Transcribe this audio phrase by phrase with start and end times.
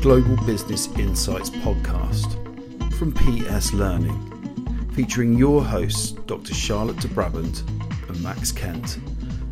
[0.00, 2.32] Global Business Insights podcast
[2.94, 4.16] from PS Learning,
[4.92, 6.54] featuring your hosts, Dr.
[6.54, 7.64] Charlotte de Brabant
[8.08, 8.98] and Max Kent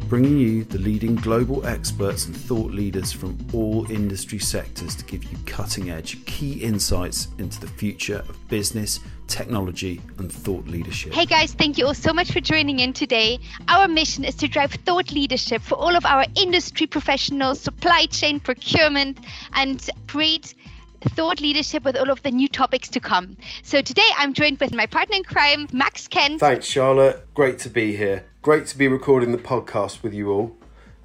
[0.08, 5.24] bringing you the leading global experts and thought leaders from all industry sectors to give
[5.24, 11.12] you cutting edge, key insights into the future of business, technology, and thought leadership.
[11.12, 13.40] Hey guys, thank you all so much for joining in today.
[13.66, 18.38] Our mission is to drive thought leadership for all of our industry professionals, supply chain,
[18.38, 19.18] procurement,
[19.54, 20.54] and create
[21.00, 23.36] thought leadership with all of the new topics to come.
[23.62, 26.40] So today I'm joined with my partner in crime, Max Kent.
[26.40, 27.26] Thanks, Charlotte.
[27.34, 28.24] Great to be here.
[28.46, 30.56] Great to be recording the podcast with you all.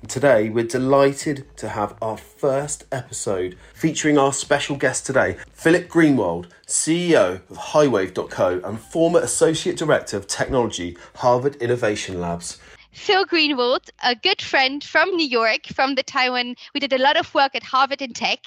[0.02, 5.88] And today we're delighted to have our first episode featuring our special guest today, Philip
[5.90, 12.60] Greenwald, CEO of HiWave.co and former Associate Director of Technology, Harvard Innovation Labs.
[12.94, 16.56] Phil Greenwald, a good friend from New York, from the Taiwan.
[16.74, 18.40] We did a lot of work at Harvard in tech.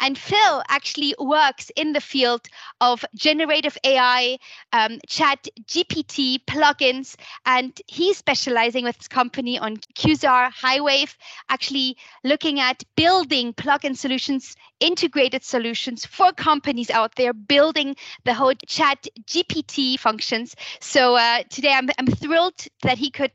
[0.00, 2.46] And Phil actually works in the field
[2.82, 4.38] of generative AI,
[4.72, 7.16] um, chat GPT plugins.
[7.46, 11.16] And he's specializing with his company on Quasar HiWave,
[11.48, 18.54] actually looking at building plugin solutions, integrated solutions for companies out there, building the whole
[18.66, 20.54] chat GPT functions.
[20.80, 23.32] So uh, today I'm, I'm thrilled that he could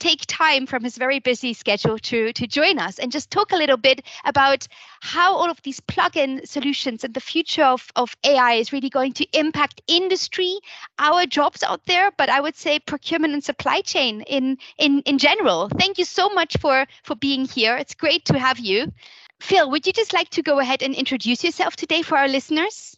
[0.00, 3.56] take time from his very busy schedule to, to join us and just talk a
[3.56, 4.66] little bit about
[5.00, 9.12] how all of these plug-in solutions and the future of, of AI is really going
[9.12, 10.58] to impact industry,
[10.98, 15.18] our jobs out there, but I would say procurement and supply chain in, in, in
[15.18, 15.68] general.
[15.68, 17.76] Thank you so much for, for being here.
[17.76, 18.92] It's great to have you.
[19.40, 22.96] Phil, would you just like to go ahead and introduce yourself today for our listeners?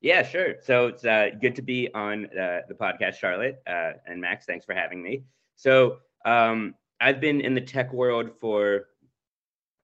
[0.00, 0.54] Yeah, sure.
[0.62, 4.46] So it's uh, good to be on uh, the podcast, Charlotte uh, and Max.
[4.46, 5.24] Thanks for having me.
[5.56, 8.86] So um, I've been in the tech world for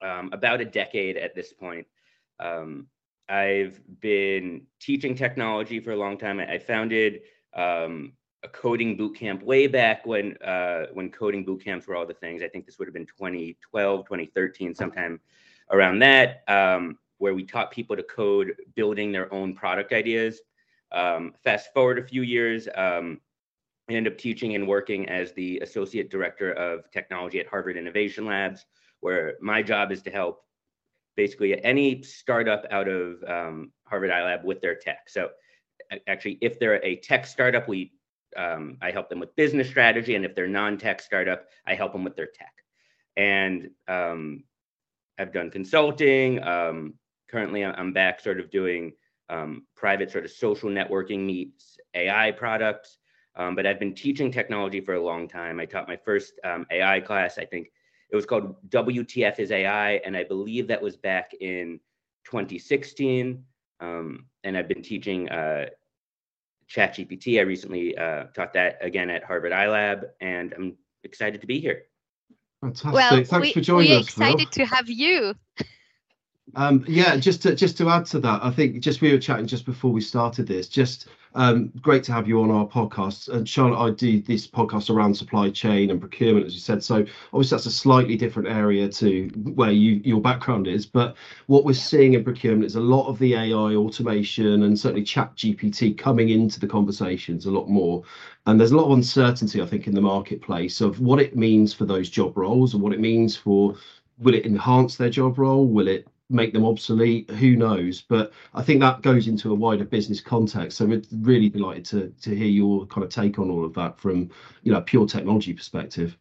[0.03, 1.87] um, about a decade at this point.
[2.39, 2.89] Um,
[3.29, 6.39] I've been teaching technology for a long time.
[6.39, 7.23] I, founded
[7.55, 8.13] um,
[8.45, 12.15] a coding boot camp way back when uh, when coding boot camps were all the
[12.15, 12.43] things.
[12.43, 15.21] I think this would have been 2012, 2013, sometime
[15.71, 20.41] around that, um, where we taught people to code building their own product ideas.
[20.93, 23.21] Um, fast forward a few years, um,
[23.89, 28.27] I ended up teaching and working as the associate director of technology at Harvard Innovation
[28.27, 28.67] Labs,
[29.01, 30.43] where my job is to help
[31.17, 35.09] basically any startup out of um, Harvard iLab with their tech.
[35.09, 35.31] So
[36.09, 37.93] actually, if they're a tech startup, we
[38.37, 42.05] um, I help them with business strategy, and if they're non-tech startup, I help them
[42.05, 42.53] with their tech.
[43.17, 44.45] And um,
[45.19, 46.43] I've done consulting.
[46.43, 46.95] Um,
[47.31, 48.93] currently, I'm back sort of doing
[49.31, 52.99] um, private sort of social networking meets AI products.
[53.37, 55.61] Um, but I've been teaching technology for a long time.
[55.61, 57.39] I taught my first um, AI class.
[57.39, 57.71] I think
[58.11, 61.81] it was called WTF is AI, and I believe that was back in
[62.25, 63.45] 2016.
[63.81, 65.67] Um, and I've been teaching uh,
[66.71, 67.39] ChatGPT.
[67.39, 71.83] I recently uh, taught that again at Harvard iLab, and I'm excited to be here.
[72.63, 72.93] Fantastic.
[72.93, 74.17] Well, Thanks we, for joining we're us.
[74.17, 74.67] We're excited Phil.
[74.67, 75.35] to have you.
[76.55, 79.47] Um, yeah, just to just to add to that, I think just we were chatting
[79.47, 80.69] just before we started this.
[80.69, 83.29] Just um, great to have you on our podcast.
[83.29, 86.83] And Charlotte, I do this podcast around supply chain and procurement, as you said.
[86.83, 90.87] So obviously that's a slightly different area to where you your background is.
[90.87, 95.05] But what we're seeing in procurement is a lot of the AI automation and certainly
[95.05, 98.03] Chat GPT coming into the conversations a lot more.
[98.47, 101.75] And there's a lot of uncertainty, I think, in the marketplace of what it means
[101.75, 103.77] for those job roles and what it means for
[104.19, 105.67] will it enhance their job role?
[105.67, 108.03] Will it make them obsolete who knows?
[108.03, 110.79] But i think that goes into a wider business context.
[110.79, 113.99] So we're really delighted to to hear your kind of take on all of that
[113.99, 114.31] from
[114.63, 116.17] you know a pure technology perspective.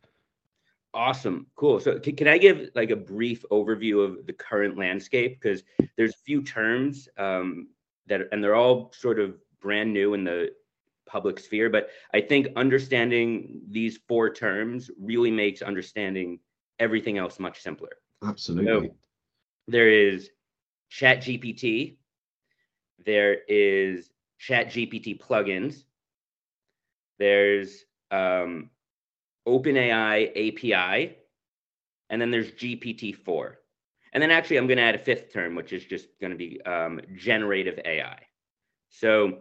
[0.94, 1.48] Awesome.
[1.56, 1.80] Cool.
[1.80, 5.42] So can, can i give like a brief overview of the current landscape?
[5.42, 5.64] Because
[5.98, 7.68] there's a few terms um,
[8.08, 10.52] that and they're all sort of brand new in the
[11.08, 16.40] public sphere but i think understanding these four terms really makes understanding
[16.80, 17.98] everything else much simpler.
[18.24, 18.90] Absolutely.
[18.90, 18.96] So,
[19.67, 20.29] there is
[20.90, 21.97] Chat GPT,
[23.06, 24.09] there is
[24.40, 25.84] Chat GPT plugins,
[27.17, 28.70] there's um,
[29.47, 31.17] OpenAI API,
[32.09, 33.56] and then there's GPT-4.
[34.14, 36.38] And then actually, I'm going to add a fifth term, which is just going to
[36.38, 38.20] be um, generative AI.
[38.90, 39.40] So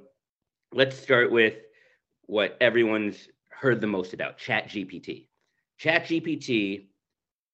[0.72, 1.54] let's start with
[2.26, 5.28] what everyone's heard the most about Chat GPT.
[5.78, 6.86] Chat GPT,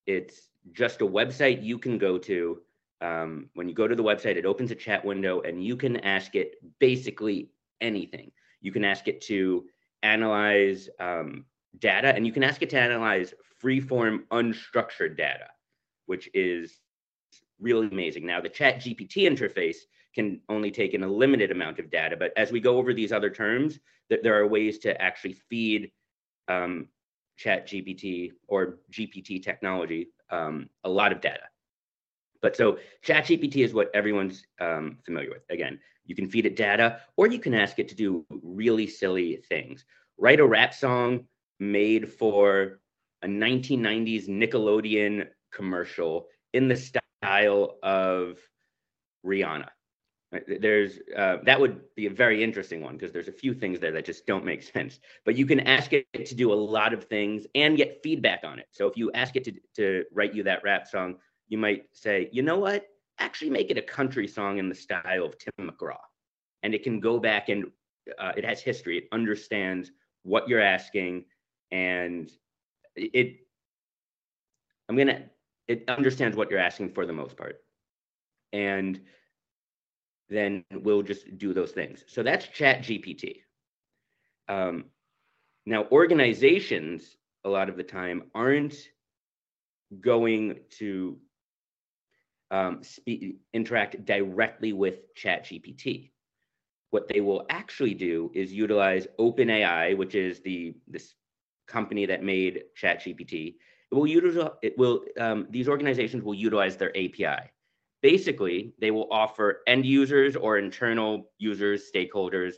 [0.06, 2.60] it's just a website you can go to.
[3.00, 5.98] Um, when you go to the website, it opens a chat window and you can
[6.00, 8.30] ask it basically anything.
[8.60, 9.64] You can ask it to
[10.02, 11.46] analyze um,
[11.78, 15.46] data and you can ask it to analyze free form unstructured data,
[16.06, 16.80] which is
[17.60, 18.26] really amazing.
[18.26, 19.76] Now, the Chat GPT interface
[20.14, 23.12] can only take in a limited amount of data, but as we go over these
[23.12, 23.78] other terms,
[24.08, 25.90] th- there are ways to actually feed
[26.48, 26.88] um,
[27.36, 31.44] Chat GPT or GPT technology um, a lot of data.
[32.43, 35.43] But so ChatGPT is what everyone's um, familiar with.
[35.50, 39.43] Again, you can feed it data, or you can ask it to do really silly
[39.49, 39.85] things.
[40.19, 41.27] Write a rap song
[41.59, 42.81] made for
[43.23, 48.38] a 1990s Nickelodeon commercial in the style of
[49.25, 49.69] Rihanna.
[50.32, 53.91] There's uh, that would be a very interesting one because there's a few things there
[53.91, 55.00] that just don't make sense.
[55.25, 58.61] But you can ask it to do a lot of things and get feedback on
[58.61, 58.67] it.
[58.71, 61.17] So if you ask it to to write you that rap song,
[61.49, 62.87] you might say, you know what?
[63.19, 65.99] Actually, make it a country song in the style of Tim McGraw,
[66.62, 67.65] and it can go back and
[68.17, 68.99] uh, it has history.
[68.99, 69.91] It understands
[70.23, 71.25] what you're asking,
[71.73, 72.31] and
[72.94, 73.38] it.
[74.88, 75.25] I'm gonna.
[75.67, 77.62] It understands what you're asking for the most part,
[78.53, 79.00] and
[80.31, 82.05] then we'll just do those things.
[82.06, 83.41] So that's Chat GPT.
[84.49, 84.85] Um,
[85.67, 88.75] now, organizations a lot of the time aren't
[90.00, 91.19] going to
[92.50, 92.82] um,
[93.53, 96.11] interact directly with Chat GPT.
[96.91, 101.15] What they will actually do is utilize OpenAI, which is the this
[101.69, 103.55] company that made ChatGPT.
[103.91, 107.50] It will utilize it will um, these organizations will utilize their API
[108.02, 112.55] basically they will offer end users or internal users stakeholders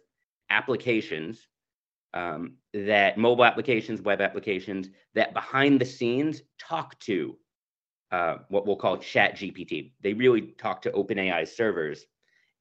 [0.51, 1.47] applications
[2.15, 7.37] um, that mobile applications web applications that behind the scenes talk to
[8.11, 12.07] uh, what we'll call chat gpt they really talk to openai servers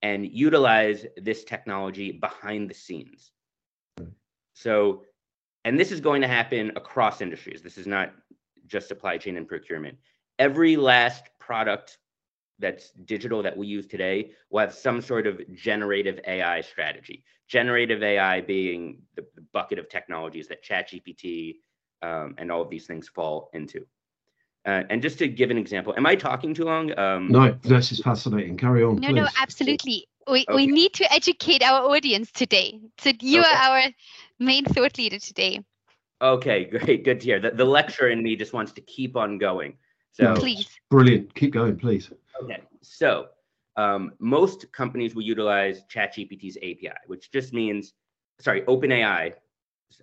[0.01, 3.31] and utilize this technology behind the scenes.
[4.53, 5.03] So
[5.63, 7.61] and this is going to happen across industries.
[7.61, 8.13] This is not
[8.65, 9.97] just supply chain and procurement.
[10.39, 11.99] Every last product
[12.61, 17.23] that's digital that we use today will have some sort of generative AI strategy.
[17.47, 21.55] Generative AI being the, the bucket of technologies that ChatGPT
[22.01, 23.85] um, and all of these things fall into.
[24.65, 26.97] Uh, and just to give an example, am I talking too long?
[26.97, 28.57] Um, no, this is fascinating.
[28.57, 28.97] Carry on.
[28.97, 29.15] No, please.
[29.15, 30.07] no, absolutely.
[30.29, 30.55] We, okay.
[30.55, 32.79] we need to educate our audience today.
[32.99, 33.49] So you okay.
[33.49, 33.83] are our
[34.39, 35.61] main thought leader today.
[36.21, 37.03] Okay, great.
[37.03, 37.39] Good to hear.
[37.39, 39.77] The, the lecturer in me just wants to keep on going.
[40.13, 40.69] So please.
[40.89, 41.33] Brilliant.
[41.33, 42.11] Keep going, please.
[42.41, 43.27] Okay, so
[43.77, 47.93] um, most companies will utilize ChatGPT's API, which just means,
[48.39, 49.33] sorry, OpenAI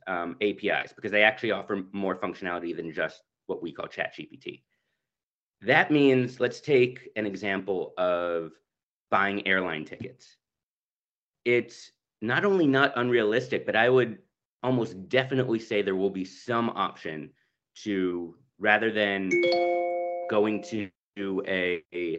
[0.06, 4.62] um, APIs, because they actually offer more functionality than just what we call ChatGPT.
[5.62, 8.52] That means, let's take an example of
[9.10, 10.36] buying airline tickets.
[11.44, 14.18] It's not only not unrealistic, but I would
[14.62, 17.30] almost definitely say there will be some option
[17.84, 19.30] to rather than
[20.28, 20.90] going to
[21.46, 22.18] a, a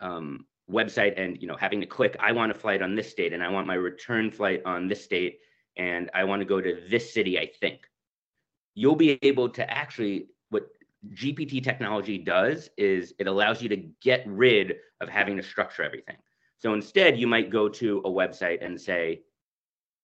[0.00, 3.32] um, website and you know having to click i want a flight on this date
[3.32, 5.38] and i want my return flight on this date
[5.76, 7.80] and i want to go to this city i think.
[8.74, 10.68] You'll be able to actually what
[11.14, 16.16] gpt technology does is it allows you to get rid of having to structure everything.
[16.58, 19.22] So instead you might go to a website and say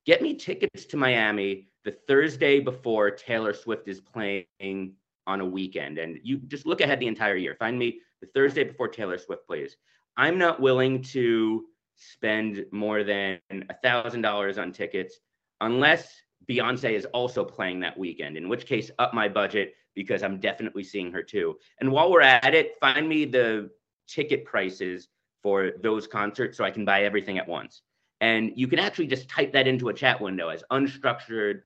[0.06, 4.94] get me tickets to miami the thursday before taylor swift is playing
[5.26, 7.56] on a weekend and you just look ahead the entire year.
[7.58, 9.76] Find me the Thursday before Taylor Swift plays.
[10.16, 11.64] I'm not willing to
[11.96, 15.18] spend more than a thousand dollars on tickets
[15.60, 20.38] unless Beyonce is also playing that weekend, in which case up my budget because I'm
[20.38, 21.56] definitely seeing her too.
[21.80, 23.70] And while we're at it, find me the
[24.06, 25.08] ticket prices
[25.42, 27.82] for those concerts so I can buy everything at once.
[28.20, 31.62] And you can actually just type that into a chat window as unstructured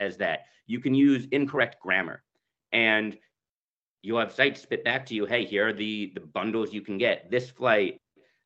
[0.00, 0.40] as that.
[0.66, 2.22] You can use incorrect grammar
[2.74, 3.16] and
[4.02, 6.98] you'll have sites spit back to you hey here are the the bundles you can
[6.98, 7.30] get.
[7.30, 8.00] This flight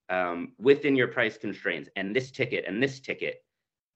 [0.08, 3.42] um, within your price constraints and this ticket and this ticket.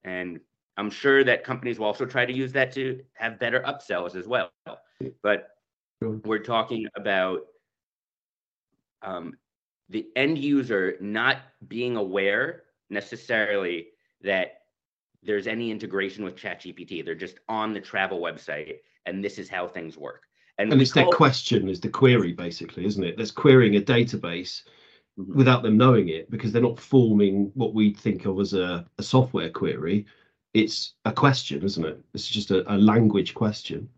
[0.02, 0.40] And
[0.78, 4.26] i'm sure that companies will also try to use that to have better upsells as
[4.26, 4.50] well.
[5.22, 5.48] But
[6.00, 7.42] we're talking about
[9.02, 9.36] um,
[9.88, 13.88] the end user not being aware necessarily
[14.22, 14.62] that
[15.22, 17.04] there's any integration with ChatGPT.
[17.04, 20.24] They're just on the travel website and this is how things work.
[20.58, 23.16] And, and it's their question, is the query basically, isn't it?
[23.16, 24.62] That's querying a database
[25.18, 25.36] mm-hmm.
[25.36, 29.02] without them knowing it because they're not forming what we think of as a, a
[29.02, 30.06] software query.
[30.54, 32.00] It's a question, isn't it?
[32.12, 33.88] It's just a, a language question.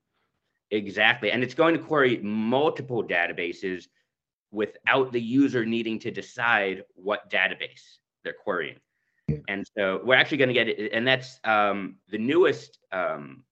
[0.70, 1.32] Exactly.
[1.32, 3.88] And it's going to query multiple databases
[4.52, 8.78] without the user needing to decide what database they're querying.
[9.48, 13.42] And so we're actually going to get it, and that's um, the newest um,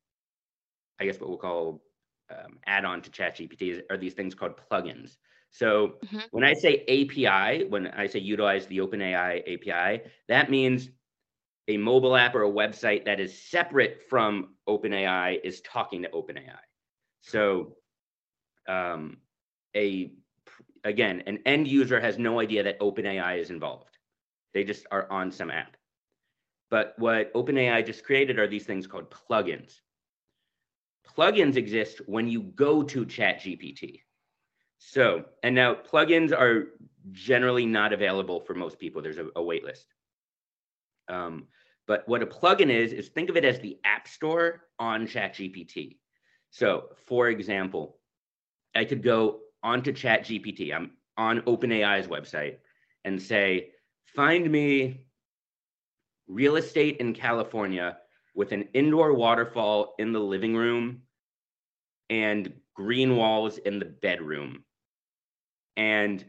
[1.03, 1.83] I guess what we'll call
[2.31, 5.17] um, add-on to ChatGPT are these things called plugins.
[5.51, 6.21] So mm-hmm.
[6.31, 10.91] when I say API, when I say utilize the OpenAI API, that means
[11.67, 16.63] a mobile app or a website that is separate from OpenAI is talking to OpenAI.
[17.21, 17.77] So
[18.69, 19.19] um,
[19.77, 20.13] a
[20.85, 23.99] again, an end user has no idea that OpenAI is involved.
[24.55, 25.77] They just are on some app.
[26.71, 29.81] But what OpenAI just created are these things called plugins.
[31.07, 34.01] Plugins exist when you go to ChatGPT.
[34.79, 36.69] So, and now plugins are
[37.13, 39.03] generally not available for most people.
[39.03, 39.87] There's a, a wait list.
[41.09, 41.47] Um,
[41.87, 45.99] but what a plugin is, is think of it as the app store on ChatGPT.
[46.51, 47.99] So, for example,
[48.75, 50.75] I could go onto ChatGPT.
[50.75, 52.59] I'm on OpenAI's website
[53.05, 53.71] and say,
[54.07, 55.07] find me
[56.29, 57.99] real estate in California
[58.35, 61.03] with an indoor waterfall in the living room
[62.11, 64.65] and green walls in the bedroom.
[65.77, 66.25] And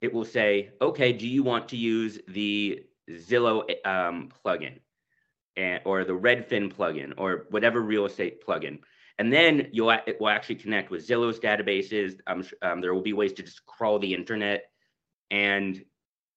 [0.00, 4.78] it will say, okay, do you want to use the Zillow um, plugin
[5.56, 8.78] and, or the Redfin plugin or whatever real estate plugin?
[9.18, 12.20] And then you'll it will actually connect with Zillow's databases.
[12.28, 14.70] Um, um, there will be ways to just crawl the internet,
[15.30, 15.84] and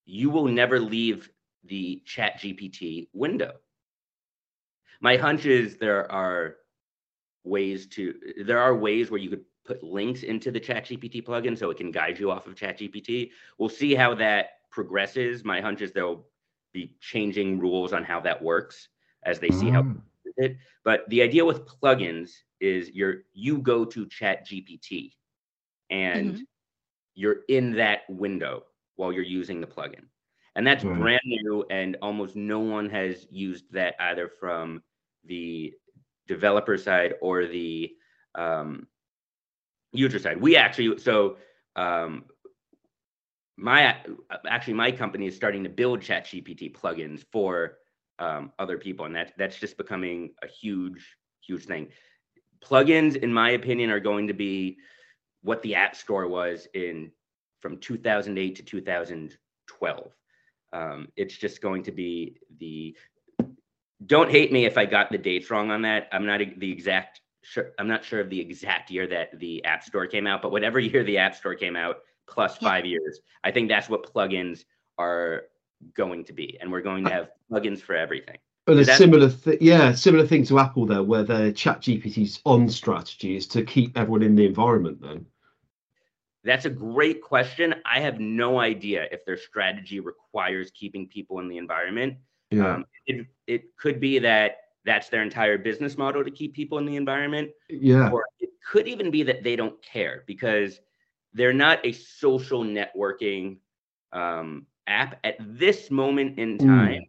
[0.06, 1.30] you will never leave
[1.64, 3.54] the Chat GPT window.
[5.02, 6.58] My hunch is there are
[7.44, 8.14] ways to
[8.46, 11.78] there are ways where you could put links into the Chat GPT plugin so it
[11.78, 13.32] can guide you off of Chat GPT.
[13.58, 15.44] We'll see how that progresses.
[15.44, 16.26] My hunch is they'll
[16.74, 18.88] be changing rules on how that works
[19.24, 20.02] as they see how mm.
[20.38, 20.58] it.
[20.84, 25.14] But the idea with plugins is you're you go to Chat GPT
[25.90, 26.44] and mm-hmm.
[27.16, 28.64] you're in that window
[28.96, 30.06] while you're using the plugin.
[30.56, 31.00] And that's right.
[31.00, 34.84] brand new, and almost no one has used that either from
[35.26, 35.74] the
[36.28, 37.92] developer side or the
[38.36, 38.88] um,
[39.92, 40.40] user side.
[40.40, 41.38] We actually, so
[41.76, 42.26] um,
[43.58, 43.98] my
[44.48, 47.78] actually my company is starting to build Chat GPT plugins for
[48.20, 51.90] um, other people, and that that's just becoming a huge, huge thing.
[52.64, 54.78] Plugins, in my opinion, are going to be
[55.44, 57.12] what the App Store was in
[57.60, 60.12] from 2008 to 2012.
[60.74, 62.96] Um, it's just going to be the.
[64.06, 66.08] Don't hate me if I got the dates wrong on that.
[66.12, 67.72] I'm not the exact sure.
[67.78, 70.80] I'm not sure of the exact year that the App Store came out, but whatever
[70.80, 74.64] year the App Store came out, plus five years, I think that's what plugins
[74.98, 75.44] are
[75.96, 78.38] going to be, and we're going to uh, have plugins for everything.
[78.66, 82.70] But a similar, th- yeah, similar thing to Apple there, where their Chat GPT's on
[82.70, 85.02] strategy is to keep everyone in the environment.
[85.02, 85.26] Then
[86.44, 87.76] that's a great question.
[87.86, 92.16] I have no idea if their strategy requires keeping people in the environment.
[92.52, 92.76] Yeah.
[92.76, 96.86] Um, it, it could be that that's their entire business model to keep people in
[96.86, 97.50] the environment.
[97.70, 98.10] Yeah.
[98.10, 100.80] Or it could even be that they don't care because
[101.34, 103.58] they're not a social networking
[104.12, 106.68] um, app at this moment in hmm.
[106.68, 107.02] time.
[107.02, 107.08] Mm.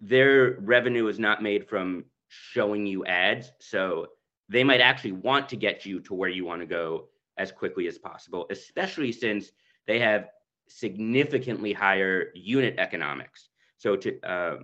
[0.00, 3.50] Their revenue is not made from showing you ads.
[3.58, 4.06] So
[4.48, 7.88] they might actually want to get you to where you want to go as quickly
[7.88, 9.50] as possible, especially since
[9.86, 10.28] they have
[10.68, 13.48] significantly higher unit economics.
[13.78, 14.56] So to uh,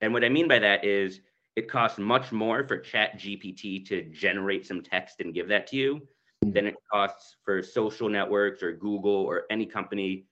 [0.00, 1.20] and what I mean by that is
[1.56, 5.76] it costs much more for Chat GPT to generate some text and give that to
[5.76, 6.08] you
[6.42, 10.26] than it costs for social networks or Google or any company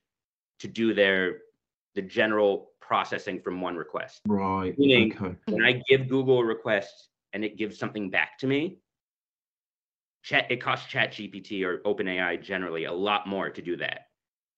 [0.59, 1.39] to do their
[1.95, 4.21] the general processing from one request.
[4.27, 4.77] Right.
[4.77, 5.35] Meaning okay.
[5.45, 8.79] when I give Google a request and it gives something back to me,
[10.27, 14.07] chat it costs chat gpt or openai generally a lot more to do that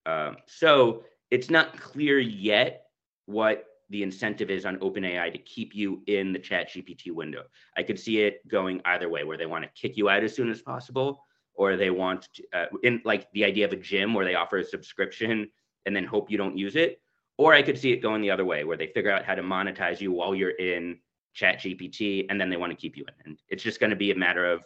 [0.06, 2.86] um, so it's not clear yet
[3.30, 7.44] what the incentive is on openai to keep you in the chat gpt window.
[7.78, 10.36] I could see it going either way where they want to kick you out as
[10.36, 14.14] soon as possible or they want to, uh, in like the idea of a gym
[14.14, 15.50] where they offer a subscription
[15.86, 17.02] and then hope you don't use it.
[17.38, 19.44] Or i could see it going the other way where they figure out how to
[19.44, 20.98] monetize you while you're in
[21.34, 23.14] chat gpt and then they want to keep you in.
[23.26, 24.64] And it's just going to be a matter of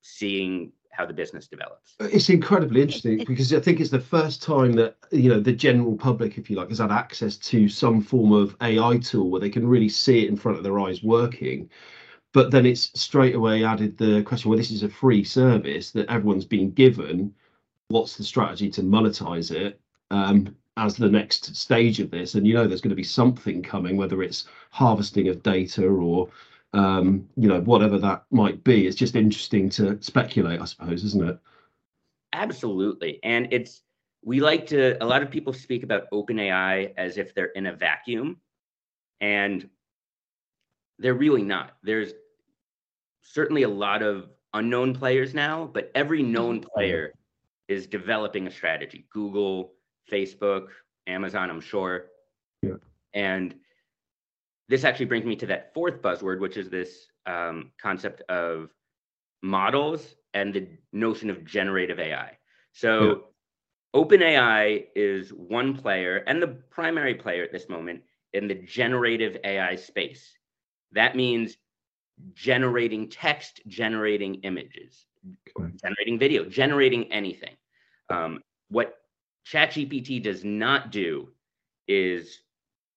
[0.00, 1.94] seeing how the business develops.
[2.00, 5.96] It's incredibly interesting because I think it's the first time that you know the general
[5.96, 9.50] public, if you like, has had access to some form of AI tool where they
[9.50, 11.68] can really see it in front of their eyes working.
[12.32, 16.08] But then it's straight away added the question: well, this is a free service that
[16.08, 17.34] everyone's been given.
[17.88, 19.80] What's the strategy to monetize it?
[20.10, 23.62] Um, as the next stage of this, and you know there's going to be something
[23.62, 26.28] coming, whether it's harvesting of data or
[26.76, 28.86] um, you know, whatever that might be.
[28.86, 31.38] It's just interesting to speculate, I suppose, isn't it?
[32.34, 33.18] Absolutely.
[33.22, 33.82] And it's,
[34.22, 37.72] we like to, a lot of people speak about OpenAI as if they're in a
[37.72, 38.40] vacuum,
[39.22, 39.68] and
[40.98, 41.76] they're really not.
[41.82, 42.12] There's
[43.22, 47.14] certainly a lot of unknown players now, but every known player
[47.68, 49.06] is developing a strategy.
[49.10, 49.72] Google,
[50.10, 50.68] Facebook,
[51.06, 52.06] Amazon, I'm sure.
[52.62, 52.74] Yeah.
[53.14, 53.54] And
[54.68, 58.70] this actually brings me to that fourth buzzword, which is this um, concept of
[59.42, 62.38] models and the notion of generative AI.
[62.72, 63.14] So, yeah.
[63.94, 68.02] OpenAI is one player and the primary player at this moment
[68.34, 70.36] in the generative AI space.
[70.92, 71.56] That means
[72.34, 75.06] generating text, generating images,
[75.58, 75.72] okay.
[75.82, 77.56] generating video, generating anything.
[78.10, 78.98] Um, what
[79.50, 81.28] ChatGPT does not do
[81.88, 82.40] is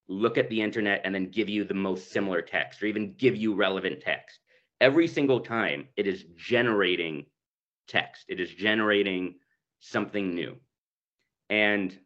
[0.10, 3.36] look at the internet and then give you the most similar text or even give
[3.38, 4.40] you relevant text.
[4.82, 7.28] Every single time it is generating
[7.88, 9.36] text, it is generating
[9.80, 10.58] something new.
[11.50, 11.98] And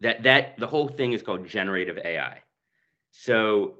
[0.00, 2.42] that that the whole thing is called generative AI.
[3.10, 3.76] So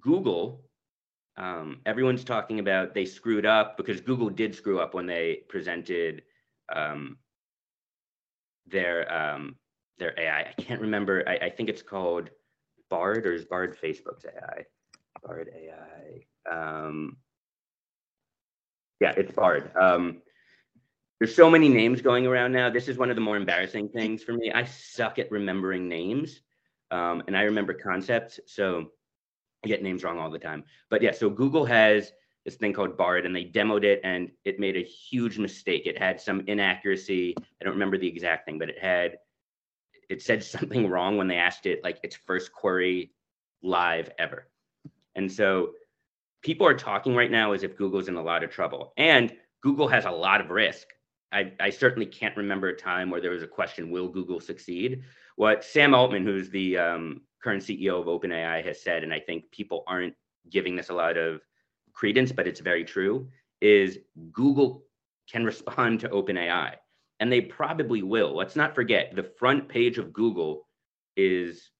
[0.00, 0.64] Google,
[1.36, 6.22] um, everyone's talking about they screwed up because Google did screw up when they presented
[6.74, 7.18] um,
[8.66, 9.56] their um,
[9.98, 10.40] their AI.
[10.40, 11.24] I can't remember.
[11.26, 12.30] I, I, think it's called
[12.90, 14.64] Bard or is Bard Facebook's AI?
[15.22, 16.26] Bard AI.
[16.50, 17.16] Um,
[19.00, 19.70] yeah, it's Bard.
[19.76, 20.22] Um,
[21.18, 22.68] there's so many names going around now.
[22.68, 24.52] This is one of the more embarrassing things for me.
[24.52, 26.40] I suck at remembering names,
[26.90, 28.38] um, and I remember concepts.
[28.46, 28.90] So
[29.64, 30.64] I get names wrong all the time.
[30.90, 32.12] But yeah, so Google has
[32.44, 35.86] this thing called Bard, and they demoed it, and it made a huge mistake.
[35.86, 37.34] It had some inaccuracy.
[37.38, 39.16] I don't remember the exact thing, but it had
[40.08, 43.12] it said something wrong when they asked it like its first query
[43.62, 44.48] live ever.
[45.14, 45.70] And so
[46.42, 49.88] people are talking right now as if Google's in a lot of trouble, and Google
[49.88, 50.86] has a lot of risk.
[51.32, 55.02] I, I certainly can't remember a time where there was a question: Will Google succeed?
[55.36, 59.50] What Sam Altman, who's the um, current CEO of OpenAI, has said, and I think
[59.50, 60.14] people aren't
[60.50, 61.40] giving this a lot of
[61.92, 63.28] credence, but it's very true,
[63.60, 63.98] is
[64.32, 64.84] Google
[65.30, 66.74] can respond to OpenAI.
[67.20, 68.36] And they probably will.
[68.36, 70.66] Let's not forget the front page of Google
[71.16, 71.70] is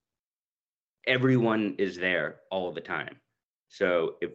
[1.06, 3.16] everyone is there all the time.
[3.68, 4.30] So if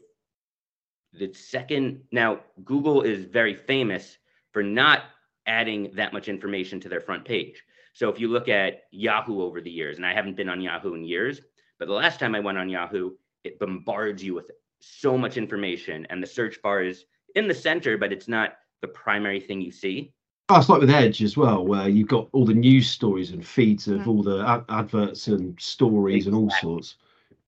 [1.14, 4.18] the second now Google is very famous
[4.54, 5.04] for not
[5.48, 7.62] adding that much information to their front page.
[7.94, 10.94] So if you look at Yahoo over the years, and I haven't been on Yahoo
[10.94, 11.42] in years,
[11.80, 13.12] but the last time I went on Yahoo,
[13.44, 17.98] it bombards you with so much information and the search bar is in the center,
[17.98, 20.14] but it's not the primary thing you see.
[20.52, 23.46] Oh, it's like with Edge as well, where you've got all the news stories and
[23.46, 24.10] feeds of mm-hmm.
[24.10, 26.38] all the ad- adverts and stories exactly.
[26.38, 26.96] and all sorts.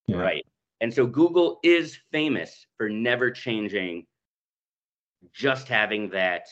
[0.06, 0.16] Yeah.
[0.16, 0.46] Right.
[0.80, 4.06] And so Google is famous for never changing,
[5.34, 6.46] just having that,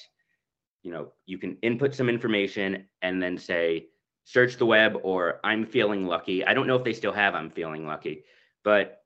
[0.82, 3.86] you know, you can input some information and then say,
[4.24, 6.44] search the web or I'm feeling lucky.
[6.44, 8.24] I don't know if they still have I'm feeling lucky,
[8.62, 9.04] but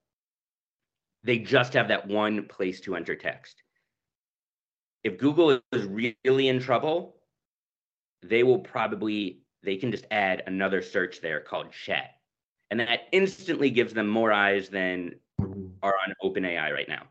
[1.23, 3.63] they just have that one place to enter text.
[5.05, 7.16] If Google is really in trouble,
[8.29, 12.11] they will probably they can just add another search there called chat.
[12.71, 15.17] And that instantly gives them more eyes than
[15.83, 17.03] are on OpenAI right now.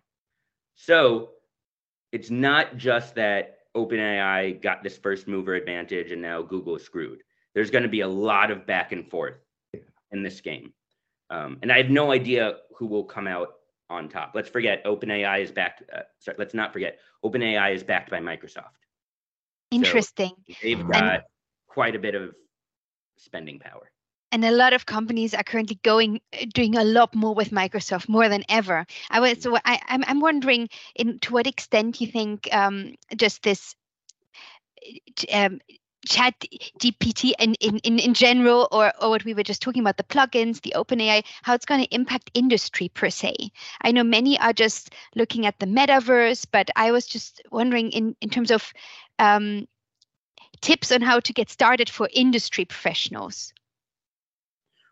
[0.76, 1.32] So
[2.12, 7.22] it's not just that OpenAI got this first mover advantage and now Google is screwed.
[7.54, 9.36] There's going to be a lot of back and forth
[10.12, 10.74] in this game.
[11.30, 13.50] Um, and I have no idea who will come out
[13.90, 14.32] on top.
[14.34, 15.84] Let's forget OpenAI is backed.
[15.94, 18.85] Uh, sorry, let's not forget OpenAI is backed by Microsoft.
[19.72, 20.34] Interesting.
[20.48, 21.24] So they've got and,
[21.68, 22.34] quite a bit of
[23.18, 23.92] spending power.
[24.32, 26.20] And a lot of companies are currently going
[26.54, 28.86] doing a lot more with Microsoft more than ever.
[29.10, 33.44] I was so I, I'm I'm wondering in to what extent you think um, just
[33.44, 33.76] this
[35.32, 35.60] um,
[36.06, 36.34] chat
[36.80, 40.04] gpt and in, in, in general or, or what we were just talking about the
[40.04, 43.34] plugins the open ai how it's going to impact industry per se
[43.82, 48.16] i know many are just looking at the metaverse but i was just wondering in,
[48.22, 48.72] in terms of
[49.20, 49.68] um,
[50.62, 53.54] tips on how to get started for industry professionals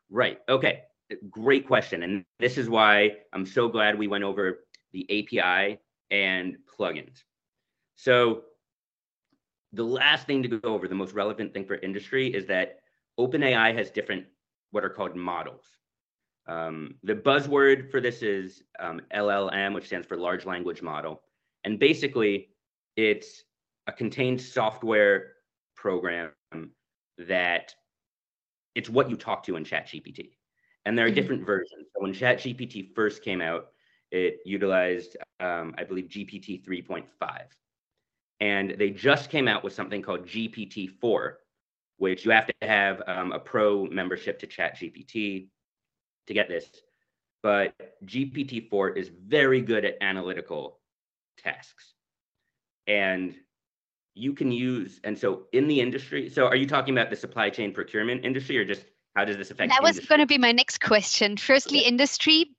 [0.09, 0.81] right okay
[1.29, 5.77] great question and this is why i'm so glad we went over the api
[6.11, 7.23] and plugins
[7.95, 8.43] so
[9.73, 12.79] the last thing to go over, the most relevant thing for industry is that
[13.19, 14.25] OpenAI has different
[14.71, 15.65] what are called models.
[16.47, 21.21] Um, the buzzword for this is um, LLM, which stands for large language model.
[21.63, 22.49] And basically,
[22.95, 23.43] it's
[23.87, 25.33] a contained software
[25.75, 26.31] program
[27.17, 27.73] that
[28.75, 30.31] it's what you talk to in ChatGPT.
[30.85, 31.15] And there are mm-hmm.
[31.15, 31.87] different versions.
[31.95, 33.67] So when ChatGPT first came out,
[34.11, 37.05] it utilized, um, I believe, GPT 3.5
[38.43, 41.33] and they just came out with something called GPT-4,
[41.95, 45.47] which you have to have um, a pro membership to ChatGPT
[46.27, 46.65] to get this.
[47.41, 47.73] But
[48.05, 50.81] GPT-4 is very good at analytical
[51.37, 51.93] tasks.
[52.85, 53.33] And
[54.15, 57.49] you can use, and so in the industry, so are you talking about the supply
[57.49, 59.71] chain procurement industry or just how does this affect?
[59.71, 61.37] That was going to be my next question.
[61.37, 61.87] Firstly, okay.
[61.87, 62.51] industry,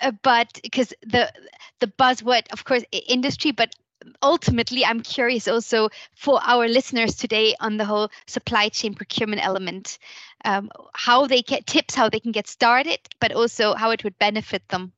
[0.00, 1.32] uh, but because the
[1.80, 3.74] the buzzword, of course, industry, but
[4.22, 9.98] ultimately i'm curious also for our listeners today on the whole supply chain procurement element
[10.44, 14.16] um, how they get tips how they can get started but also how it would
[14.18, 14.92] benefit them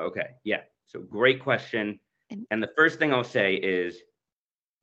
[0.00, 1.98] okay yeah so great question
[2.50, 4.02] and the first thing i'll say is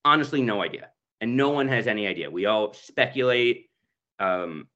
[0.06, 0.90] honestly no idea
[1.22, 3.70] and no one has any idea we all speculate
[4.20, 4.68] um,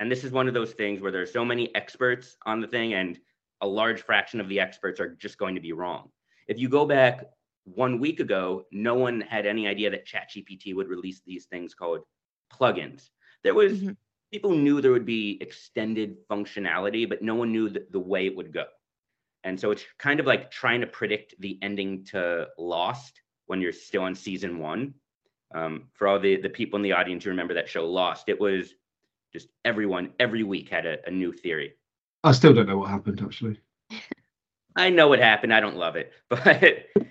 [0.00, 2.94] and this is one of those things where there's so many experts on the thing
[2.94, 3.18] and
[3.60, 6.10] a large fraction of the experts are just going to be wrong
[6.48, 7.24] if you go back
[7.64, 12.00] one week ago, no one had any idea that ChatGPT would release these things called
[12.52, 13.08] plugins.
[13.42, 13.92] There was mm-hmm.
[14.30, 18.36] people knew there would be extended functionality, but no one knew the, the way it
[18.36, 18.64] would go.
[19.44, 23.72] And so it's kind of like trying to predict the ending to Lost when you're
[23.72, 24.94] still on season one.
[25.54, 28.40] Um, for all the, the people in the audience who remember that show Lost, it
[28.40, 28.74] was
[29.32, 31.74] just everyone every week had a, a new theory.
[32.24, 33.60] I still don't know what happened actually.
[34.76, 35.54] I know what happened.
[35.54, 36.62] I don't love it, but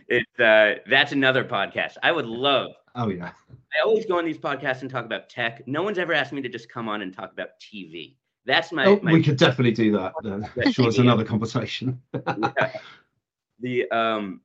[0.10, 1.96] it's uh, that's another podcast.
[2.04, 2.72] I would love.
[2.96, 3.32] Oh yeah.
[3.76, 5.68] I always go on these podcasts and talk about tech.
[5.68, 8.16] No one's ever asked me to just come on and talk about TV.
[8.46, 8.86] That's my.
[8.86, 10.14] Oh, my we could definitely do that.
[10.22, 10.72] Then.
[10.72, 12.02] sure, it's another conversation.
[12.14, 12.72] yeah.
[13.60, 14.42] The um.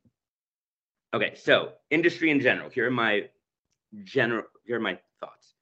[1.15, 2.71] Okay, so industry in general.
[2.71, 3.29] Here are my
[4.05, 4.45] general.
[4.65, 5.55] Here are my thoughts.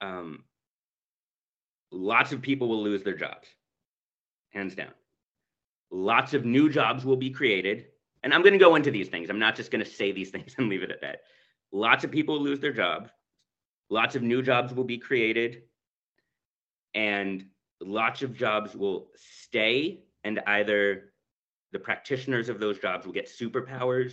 [0.00, 0.44] Um.
[1.90, 3.46] Lots of people will lose their jobs,
[4.50, 4.90] hands down.
[5.92, 7.86] Lots of new jobs will be created
[8.24, 9.28] and I'm going to go into these things.
[9.28, 11.20] I'm not just going to say these things and leave it at that.
[11.70, 13.10] Lots of people will lose their jobs.
[13.90, 15.62] Lots of new jobs will be created.
[16.94, 17.44] And
[17.80, 21.12] lots of jobs will stay, and either
[21.72, 24.12] the practitioners of those jobs will get superpowers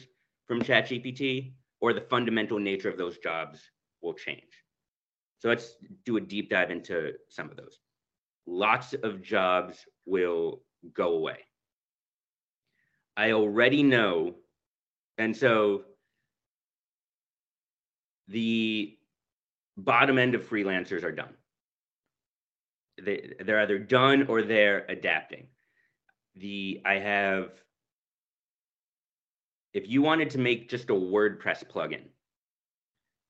[0.51, 3.61] from ChatGPT, or the fundamental nature of those jobs
[4.01, 4.51] will change.
[5.39, 7.79] So let's do a deep dive into some of those.
[8.45, 10.61] Lots of jobs will
[10.93, 11.37] go away.
[13.15, 14.35] I already know.
[15.17, 15.83] And so
[18.27, 18.97] the
[19.77, 21.33] bottom end of freelancers are done.
[23.01, 25.47] They, they're either done or they're adapting.
[26.35, 27.51] The I have
[29.73, 32.03] if you wanted to make just a WordPress plugin,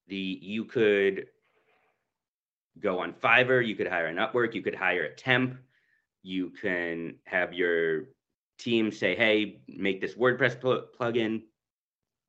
[0.08, 1.28] the you could
[2.80, 5.58] go on Fiverr, you could hire an Upwork, you could hire a temp,
[6.24, 8.06] you can have your
[8.58, 11.44] team say, hey, make this WordPress pl- plugin,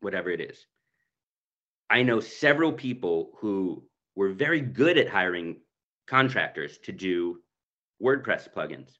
[0.00, 0.66] whatever it is.
[1.90, 5.60] I know several people who were very good at hiring
[6.06, 7.40] contractors to do
[8.02, 8.90] WordPress plugins.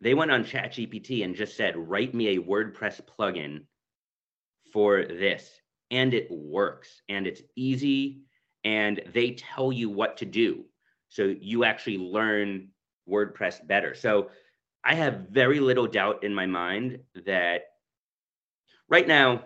[0.00, 3.64] They went on ChatGPT and just said, write me a WordPress plugin
[4.72, 5.48] for this.
[5.90, 8.22] And it works and it's easy
[8.64, 10.64] and they tell you what to do.
[11.08, 12.68] So you actually learn
[13.08, 13.94] WordPress better.
[13.94, 14.30] So
[14.84, 17.62] I have very little doubt in my mind that
[18.88, 19.44] right now,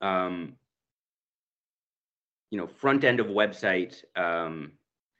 [0.00, 0.56] um,
[2.50, 4.72] you know, front end of website um,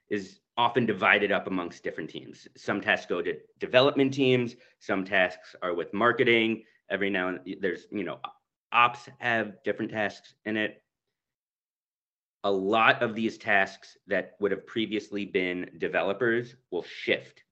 [0.09, 2.47] is often divided up amongst different teams.
[2.55, 6.63] Some tasks go to development teams, some tasks are with marketing.
[6.89, 8.19] Every now and there's, you know,
[8.73, 10.81] ops have different tasks in it.
[12.43, 17.43] A lot of these tasks that would have previously been developers will shift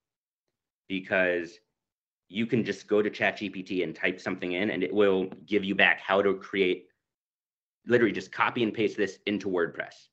[0.89, 1.59] because
[2.27, 5.75] you can just go to ChatGPT and type something in and it will give you
[5.75, 6.87] back how to create
[7.87, 10.07] literally just copy and paste this into WordPress.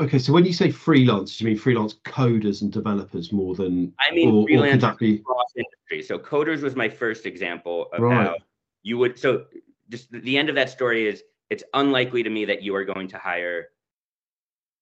[0.00, 3.92] Okay, so when you say freelance, do you mean freelance coders and developers more than
[4.00, 5.16] I mean or, freelance or be...
[5.16, 6.02] across industry.
[6.02, 8.26] So coders was my first example of right.
[8.26, 8.36] how
[8.82, 9.44] you would so
[9.88, 13.08] just the end of that story is it's unlikely to me that you are going
[13.08, 13.68] to hire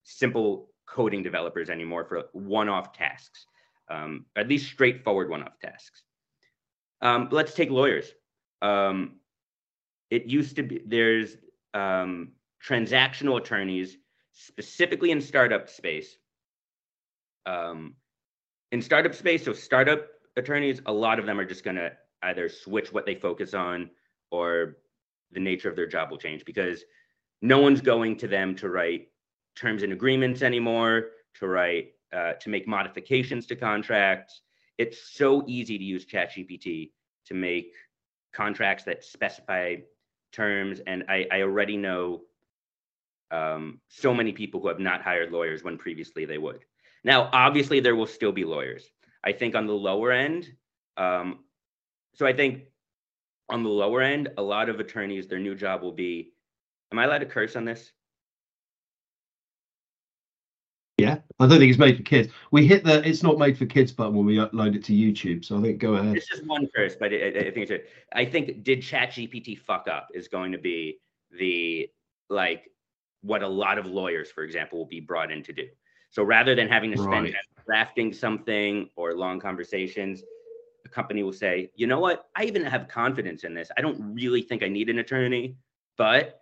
[0.04, 3.46] simple coding developers anymore for one-off tasks
[3.92, 6.02] um, at least straightforward one-off tasks.
[7.00, 8.06] Um, let's take lawyers.
[8.60, 9.16] Um,
[10.10, 11.36] it used to be there's
[11.74, 12.32] um,
[12.66, 13.96] transactional attorneys
[14.32, 16.16] specifically in startup space.
[17.44, 17.94] Um,
[18.70, 22.48] in startup space, so startup attorneys, a lot of them are just going to either
[22.48, 23.90] switch what they focus on
[24.30, 24.76] or
[25.32, 26.84] the nature of their job will change because
[27.40, 29.08] no one's going to them to write
[29.56, 34.42] terms and agreements anymore, to write uh, to make modifications to contracts.
[34.78, 36.90] It's so easy to use ChatGPT
[37.26, 37.72] to make
[38.32, 39.76] contracts that specify
[40.32, 40.80] terms.
[40.86, 42.22] And I, I already know
[43.30, 46.64] um, so many people who have not hired lawyers when previously they would.
[47.04, 48.88] Now, obviously, there will still be lawyers.
[49.24, 50.52] I think on the lower end,
[50.96, 51.40] um,
[52.14, 52.64] so I think
[53.48, 56.32] on the lower end, a lot of attorneys, their new job will be.
[56.92, 57.92] Am I allowed to curse on this?
[60.98, 62.28] Yeah, I don't think it's made for kids.
[62.50, 65.44] We hit the "it's not made for kids" button when we upload it to YouTube.
[65.44, 66.16] So I think go ahead.
[66.16, 67.88] It's just one curse, but I, I think it's.
[68.12, 70.98] I think did ChatGPT fuck up is going to be
[71.36, 71.90] the
[72.28, 72.70] like
[73.22, 75.66] what a lot of lawyers, for example, will be brought in to do.
[76.10, 77.34] So rather than having to spend Right.
[77.66, 80.22] drafting something or long conversations,
[80.82, 82.26] the company will say, you know what?
[82.36, 83.70] I even have confidence in this.
[83.76, 85.56] I don't really think I need an attorney,
[85.96, 86.40] but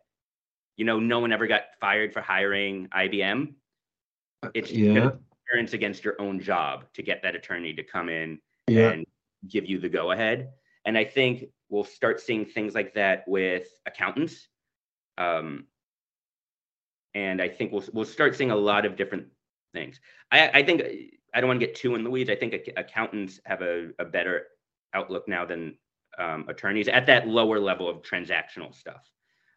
[0.77, 3.55] you know, no one ever got fired for hiring IBM.
[4.55, 5.11] It's yeah,
[5.51, 9.07] interference against your own job to get that attorney to come in yeah, and
[9.47, 10.51] give you the go ahead.
[10.87, 14.49] And I think we'll start seeing things like that with accountants.
[15.19, 15.67] Um,
[17.15, 19.27] and I think we'll we'll start seeing a lot of different
[19.75, 20.01] things.
[20.33, 20.83] I, I think
[21.35, 22.31] I don't want to get too in the weeds.
[22.31, 24.47] I think ac- accountants have a, a better
[24.95, 25.77] outlook now than
[26.19, 29.09] um, attorneys at that lower level of transactional stuff.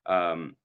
[0.06, 0.56] Um,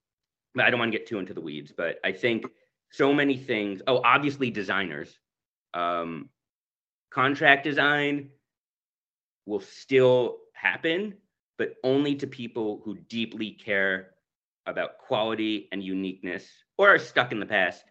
[0.55, 1.73] but I don't want to get too into the weeds.
[1.77, 2.47] But I think
[2.91, 3.83] so many things.
[3.87, 5.19] Oh, obviously designers.
[5.75, 6.31] Um,
[7.11, 8.31] contract design
[9.47, 11.15] will still happen,
[11.57, 14.11] but only to people who deeply care
[14.67, 17.83] about quality and uniqueness or are stuck in the past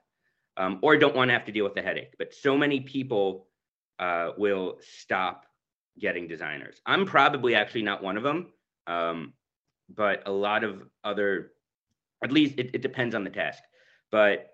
[0.58, 2.14] um, or don't want to have to deal with the headache.
[2.18, 3.48] But so many people
[4.00, 5.46] uh, will stop
[6.00, 6.82] getting designers.
[6.86, 8.48] I'm probably actually not one of them,
[8.88, 9.34] um,
[9.90, 11.52] but a lot of other,
[12.24, 13.64] at least it, it depends on the task.
[14.12, 14.50] But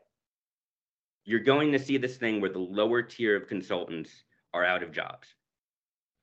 [1.26, 4.12] you're going to see this thing where the lower tier of consultants
[4.54, 5.28] are out of jobs.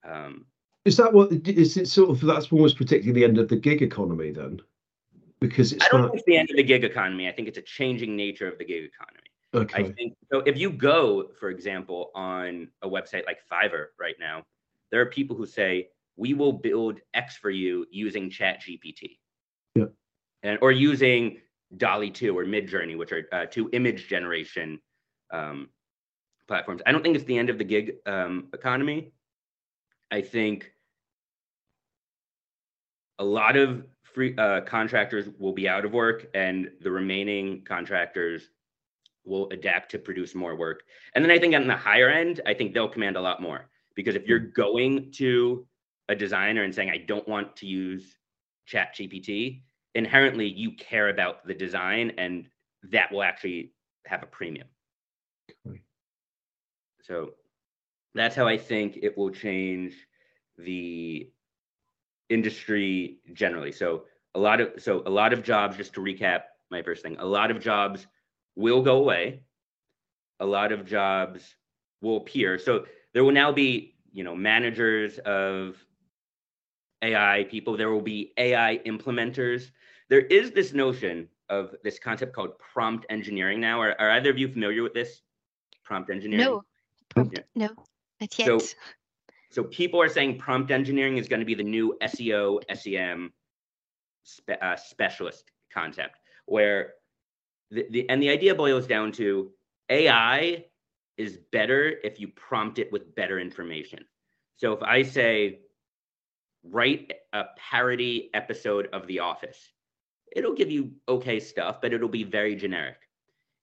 [0.07, 0.45] Um,
[0.85, 1.87] Is that what is it?
[1.87, 4.61] Sort of that's almost predicting the end of the gig economy then,
[5.39, 7.27] because it's I don't not think it's the end of the gig economy.
[7.27, 9.20] I think it's a changing nature of the gig economy.
[9.53, 9.91] I okay.
[9.91, 10.39] think so.
[10.39, 14.43] If you go, for example, on a website like Fiverr right now,
[14.91, 19.17] there are people who say, "We will build X for you using ChatGPT,"
[19.75, 19.85] Yeah.
[20.43, 21.39] and or using
[21.75, 24.79] DALL-E Two or Midjourney, which are uh, two image generation
[25.31, 25.69] um,
[26.47, 26.81] platforms.
[26.85, 29.11] I don't think it's the end of the gig um, economy.
[30.11, 30.71] I think
[33.19, 38.49] a lot of free uh, contractors will be out of work, and the remaining contractors
[39.25, 40.83] will adapt to produce more work.
[41.15, 43.69] And then I think on the higher end, I think they'll command a lot more
[43.95, 44.51] because if you're hmm.
[44.55, 45.65] going to
[46.09, 48.15] a designer and saying, I don't want to use
[48.65, 49.61] Chat GPT,
[49.95, 52.47] inherently you care about the design and
[52.91, 53.73] that will actually
[54.05, 54.67] have a premium.
[55.67, 55.81] Okay.
[57.03, 57.31] So
[58.13, 59.93] that's how I think it will change
[60.57, 61.29] the
[62.29, 63.71] industry generally.
[63.71, 64.03] So
[64.35, 67.25] a lot of so a lot of jobs, just to recap my first thing, a
[67.25, 68.07] lot of jobs
[68.55, 69.41] will go away.
[70.39, 71.55] A lot of jobs
[72.01, 72.57] will appear.
[72.57, 75.75] So there will now be, you know, managers of
[77.01, 77.77] AI people.
[77.77, 79.71] There will be AI implementers.
[80.09, 83.79] There is this notion of this concept called prompt engineering now.
[83.81, 85.21] Are, are either of you familiar with this?
[85.83, 86.45] Prompt engineering?
[86.45, 86.63] No,
[87.31, 87.41] Yeah.
[87.55, 87.69] no,
[88.19, 88.47] not yet.
[88.47, 88.59] So-
[89.53, 93.33] So people are saying prompt engineering is going to be the new SEO, SEM
[94.23, 96.93] spe- uh, specialist concept, where
[97.71, 99.51] the, and the idea boils down to
[99.89, 100.65] AI
[101.17, 104.05] is better if you prompt it with better information.
[104.57, 105.59] So if I say
[106.63, 109.57] write a parody episode of The Office,
[110.35, 112.97] it'll give you okay stuff, but it'll be very generic.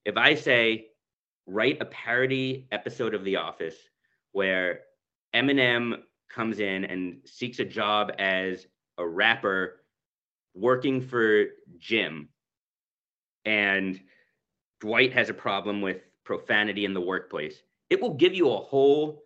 [0.05, 0.89] If I say
[1.47, 3.77] write a parody episode of The Office
[4.33, 4.81] where
[5.35, 8.67] Eminem comes in and seeks a job as
[8.99, 9.83] a rapper
[10.55, 11.45] working for
[11.79, 12.29] Jim.
[13.45, 14.01] And
[14.81, 17.63] Dwight has a problem with profanity in the workplace.
[17.91, 19.23] It will give you a whole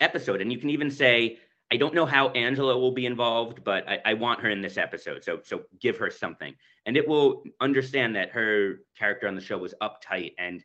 [0.00, 0.40] episode.
[0.40, 1.38] And you can even say,
[1.72, 4.76] I don't know how Angela will be involved, but I, I want her in this
[4.76, 5.22] episode.
[5.22, 6.54] So so give her something.
[6.86, 10.64] And it will understand that her character on the show was uptight and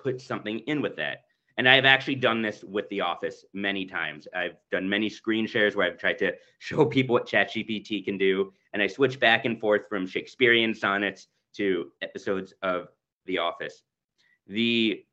[0.00, 1.24] put something in with that.
[1.56, 4.26] And I've actually done this with The Office many times.
[4.34, 8.52] I've done many screen shares where I've tried to show people what ChatGPT can do.
[8.72, 12.88] And I switch back and forth from Shakespearean sonnets to episodes of
[13.26, 13.82] The Office.
[14.46, 15.04] The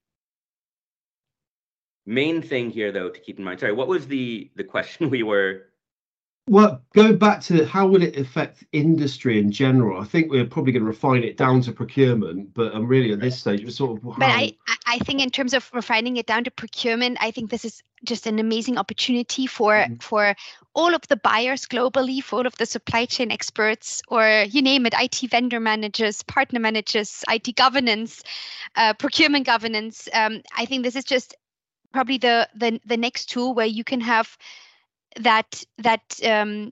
[2.06, 5.24] main thing here, though, to keep in mind, sorry, what was the the question we
[5.24, 5.71] were?
[6.48, 10.02] Well, going back to how will it affect industry in general?
[10.02, 13.20] I think we're probably going to refine it down to procurement, but I'm really at
[13.20, 14.04] this stage, we're sort of.
[14.04, 17.64] But I, I- think in terms of refining it down to procurement, I think this
[17.64, 20.02] is just an amazing opportunity for Mhm.
[20.02, 20.36] for
[20.74, 24.86] all of the buyers globally, for all of the supply chain experts, or you name
[24.86, 28.24] it, IT vendor managers, partner managers, IT governance,
[28.76, 30.10] uh, procurement governance.
[30.14, 31.36] Um, I think this is just
[31.94, 34.38] probably the the the next tool where you can have
[35.18, 36.72] that that um,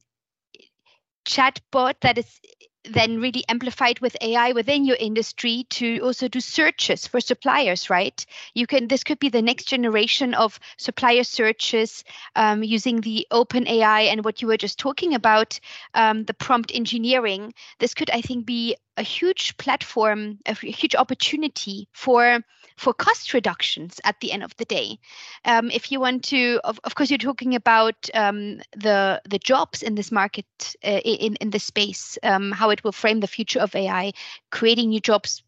[1.26, 2.40] chatbot that is
[2.86, 8.26] then really amplified with AI within your industry to also do searches for suppliers, right?
[8.54, 12.04] You can this could be the next generation of supplier searches
[12.36, 15.60] um, using the open AI and what you were just talking about,
[15.94, 17.54] um, the prompt engineering.
[17.80, 22.42] This could, I think, be a huge platform, a huge opportunity for
[22.78, 25.00] for cost reductions at the end of the day.
[25.44, 29.82] Um, if you want to, of, of course, you're talking about um, the the jobs
[29.82, 30.46] in this market
[30.84, 34.12] uh, in in this space, um, how it will frame the future of AI,
[34.52, 35.42] creating new jobs.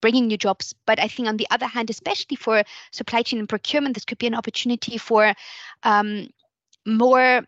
[0.00, 3.48] Bringing new jobs, but I think on the other hand, especially for supply chain and
[3.48, 5.32] procurement, this could be an opportunity for
[5.84, 6.26] um,
[6.84, 7.46] more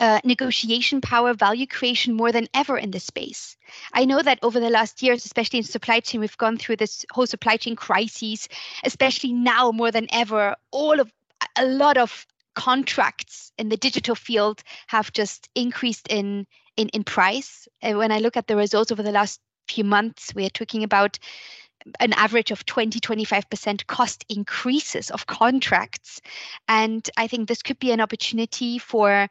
[0.00, 3.56] uh, negotiation power, value creation more than ever in this space.
[3.92, 7.04] I know that over the last years, especially in supply chain, we've gone through this
[7.12, 8.48] whole supply chain crisis,
[8.82, 10.56] especially now more than ever.
[10.70, 11.12] All of
[11.56, 17.68] a lot of contracts in the digital field have just increased in in, in price.
[17.82, 20.82] And when I look at the results over the last few months, we are talking
[20.82, 21.18] about
[21.98, 26.20] an average of 20 25% cost increases of contracts
[26.68, 29.28] and i think this could be an opportunity for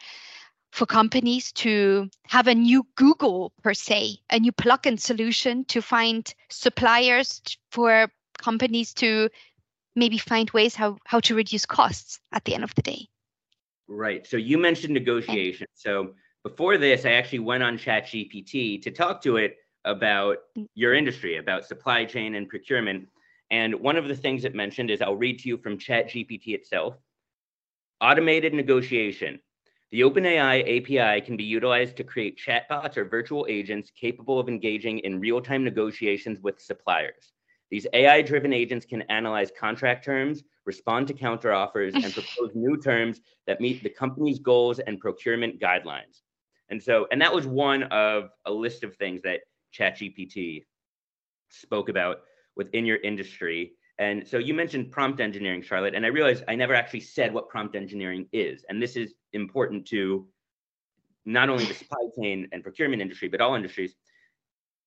[0.72, 6.34] for companies to have a new Google per se, a new plugin solution to find
[6.50, 9.30] suppliers for companies to
[9.96, 13.08] maybe find ways how, how to reduce costs at the end of the day.
[13.88, 14.26] Right.
[14.26, 15.68] So you mentioned negotiation.
[15.74, 20.68] So before this, I actually went on ChatGPT to talk to it about mm.
[20.76, 23.08] your industry, about supply chain and procurement.
[23.52, 26.96] And one of the things it mentioned is I'll read to you from ChatGPT itself
[28.02, 29.40] automated negotiation
[29.92, 35.00] the OpenAI API can be utilized to create chatbots or virtual agents capable of engaging
[35.00, 37.34] in real-time negotiations with suppliers.
[37.72, 43.62] These AI-driven agents can analyze contract terms, respond to counteroffers, and propose new terms that
[43.62, 46.22] meet the company's goals and procurement guidelines.
[46.70, 49.42] And so, and that was one of a list of things that
[49.76, 50.66] ChatGPT
[51.50, 52.22] spoke about
[52.56, 53.74] within your industry.
[53.98, 57.50] And so you mentioned prompt engineering, Charlotte, and I realized I never actually said what
[57.50, 58.66] prompt engineering is.
[58.70, 60.28] And this is important to
[61.26, 63.96] not only the supply chain and procurement industry, but all industries.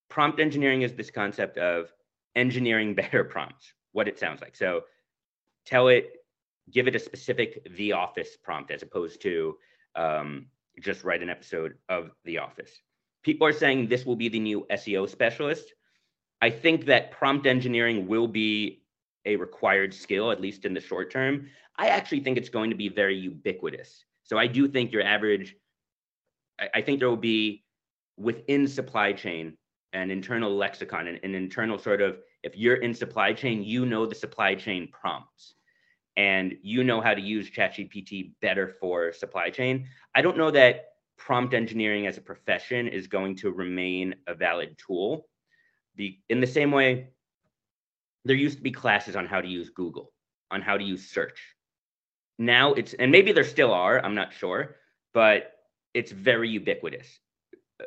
[0.09, 1.93] Prompt engineering is this concept of
[2.35, 4.57] engineering better prompts, what it sounds like.
[4.57, 4.83] So
[5.65, 6.25] tell it,
[6.71, 9.57] give it a specific The Office prompt as opposed to
[9.95, 10.47] um,
[10.81, 12.71] just write an episode of The Office.
[13.23, 15.73] People are saying this will be the new SEO specialist.
[16.41, 18.83] I think that prompt engineering will be
[19.25, 21.49] a required skill, at least in the short term.
[21.77, 24.05] I actually think it's going to be very ubiquitous.
[24.33, 25.55] So I do think your average,
[26.59, 27.65] I, I think there will be
[28.17, 29.59] within supply chain
[29.93, 34.07] an internal lexicon, an, an internal sort of, if you're in supply chain, you know
[34.07, 35.53] the supply chain prompts
[36.17, 39.87] and you know how to use ChatGPT better for supply chain.
[40.15, 44.79] I don't know that prompt engineering as a profession is going to remain a valid
[44.79, 45.29] tool.
[45.97, 47.09] The, in the same way,
[48.25, 50.11] there used to be classes on how to use Google,
[50.51, 51.52] on how to use search.
[52.43, 54.77] Now it's, and maybe there still are, I'm not sure,
[55.15, 55.53] but
[55.95, 57.07] it's very ubiquitous.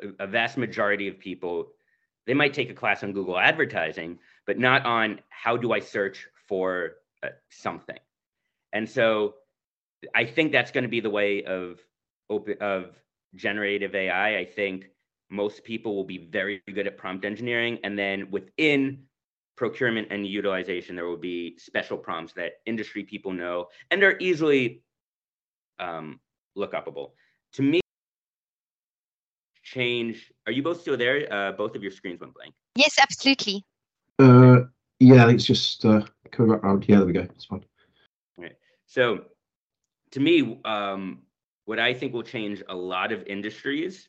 [0.02, 1.68] A, a vast majority of people,
[2.26, 6.26] they might take a class on Google advertising, but not on how do I search
[6.48, 6.92] for
[7.22, 7.98] uh, something.
[8.72, 9.34] And so
[10.14, 11.80] I think that's going to be the way of
[12.30, 12.94] open of
[13.34, 14.38] generative AI.
[14.38, 14.86] I think
[15.28, 19.04] most people will be very good at prompt engineering and then within
[19.56, 24.82] procurement and utilization, there will be special prompts that industry people know and are easily
[25.78, 26.20] um,
[26.54, 27.12] look upable.
[27.54, 27.80] To me,
[29.62, 30.32] change.
[30.46, 31.26] Are you both still there?
[31.32, 32.54] Uh, both of your screens went blank.
[32.76, 33.64] Yes, absolutely.
[34.18, 34.60] Uh,
[35.00, 36.86] yeah, it's just uh, coming around.
[36.88, 37.20] Yeah, there we go.
[37.20, 37.64] It's fine.
[38.38, 38.56] Right.
[38.86, 39.24] So,
[40.12, 41.22] to me, um,
[41.64, 44.08] what I think will change a lot of industries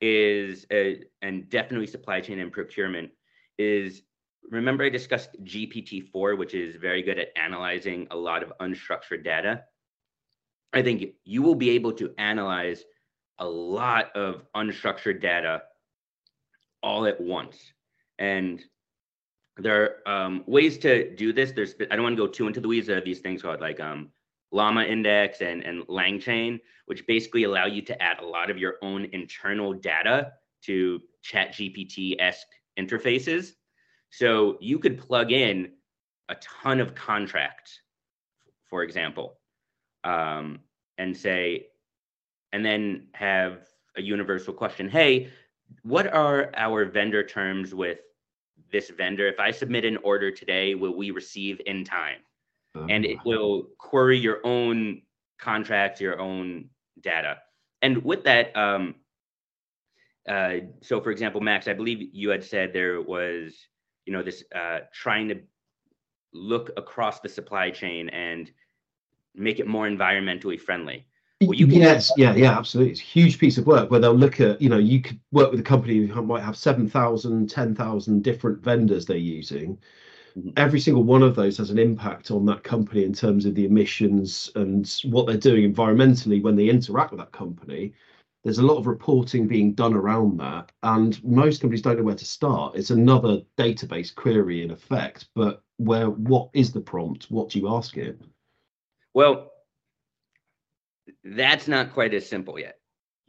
[0.00, 3.10] is, uh, and definitely supply chain and procurement,
[3.58, 4.02] is
[4.50, 9.64] remember I discussed GPT-4, which is very good at analyzing a lot of unstructured data.
[10.72, 12.84] I think you will be able to analyze
[13.38, 15.62] a lot of unstructured data
[16.82, 17.72] all at once.
[18.18, 18.62] And
[19.56, 21.52] there are um, ways to do this.
[21.52, 22.88] There's I don't want to go too into the weeds.
[22.88, 24.10] Are these things called like um,
[24.50, 28.76] Llama Index and, and LangChain, which basically allow you to add a lot of your
[28.82, 30.32] own internal data
[30.64, 32.46] to Chat GPT-esque
[32.78, 33.52] interfaces.
[34.12, 35.72] So you could plug in
[36.28, 37.80] a ton of contracts,
[38.68, 39.38] for example,
[40.04, 40.60] um,
[40.98, 41.66] and say,
[42.52, 44.88] and then have a universal question.
[44.88, 45.30] Hey,
[45.82, 48.00] what are our vendor terms with
[48.70, 49.26] this vendor?
[49.26, 52.18] If I submit an order today, will we receive in time?
[52.88, 55.02] and it will query your own
[55.38, 57.38] contracts, your own data.
[57.82, 58.94] And with that, um,
[60.28, 63.54] uh, so for example, Max, I believe you had said there was,
[64.06, 65.40] you know, this uh, trying to
[66.32, 68.50] look across the supply chain and
[69.34, 71.06] make it more environmentally friendly.
[71.40, 72.92] Well, you can yes, yeah, yeah, absolutely.
[72.92, 75.50] It's a huge piece of work where they'll look at, you know, you could work
[75.50, 79.76] with a company who might have 7,000, 10,000 different vendors they're using.
[80.38, 80.50] Mm-hmm.
[80.56, 83.64] Every single one of those has an impact on that company in terms of the
[83.64, 87.92] emissions and what they're doing environmentally when they interact with that company
[88.44, 92.14] there's a lot of reporting being done around that and most companies don't know where
[92.14, 97.48] to start it's another database query in effect but where what is the prompt what
[97.48, 98.20] do you ask it
[99.14, 99.52] well
[101.24, 102.78] that's not quite as simple yet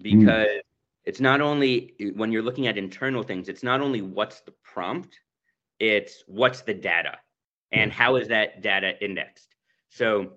[0.02, 0.60] because mm.
[1.06, 5.20] it's not only when you're looking at internal things it's not only what's the prompt
[5.80, 7.18] it's what's the data
[7.72, 7.98] and hmm.
[7.98, 9.56] how is that data indexed
[9.90, 10.34] so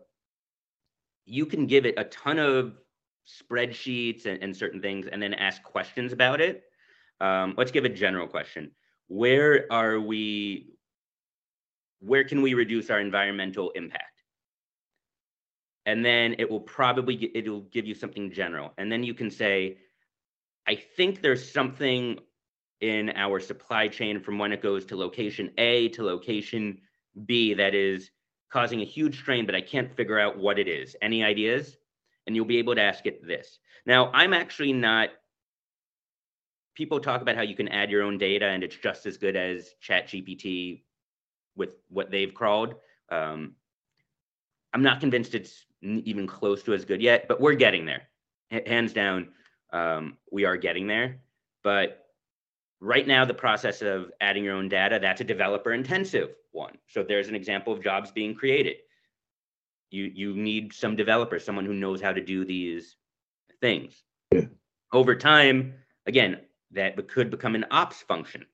[1.26, 2.78] you can give it a ton of
[3.26, 6.64] spreadsheets and, and certain things and then ask questions about it.
[7.20, 8.70] Um, let's give a general question.
[9.08, 10.74] Where are we,
[12.00, 14.22] where can we reduce our environmental impact?
[15.86, 18.72] And then it will probably, it'll give you something general.
[18.76, 19.78] And then you can say,
[20.66, 22.18] I think there's something
[22.80, 26.78] in our supply chain from when it goes to location A to location
[27.24, 28.10] B that is
[28.52, 30.96] causing a huge strain, but I can't figure out what it is.
[31.00, 31.76] Any ideas?
[32.26, 33.58] And you'll be able to ask it this.
[33.84, 35.10] Now, I'm actually not,
[36.74, 39.36] people talk about how you can add your own data and it's just as good
[39.36, 40.82] as ChatGPT
[41.54, 42.74] with what they've crawled.
[43.10, 43.54] Um,
[44.74, 48.02] I'm not convinced it's even close to as good yet, but we're getting there.
[48.50, 49.28] H- hands down,
[49.72, 51.20] um, we are getting there.
[51.62, 52.06] But
[52.80, 56.76] right now, the process of adding your own data, that's a developer intensive one.
[56.88, 58.76] So there's an example of jobs being created
[59.90, 62.96] you you need some developer someone who knows how to do these
[63.60, 64.02] things.
[64.32, 64.46] Yeah.
[64.92, 65.74] over time
[66.06, 66.40] again
[66.72, 68.44] that could become an ops function.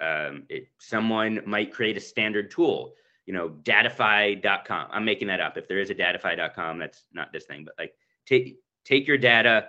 [0.00, 2.94] Um, it, someone might create a standard tool
[3.26, 5.56] you know datify.com i'm making that up.
[5.56, 7.92] If there is a datify.com that's not this thing but like
[8.26, 9.68] take take your data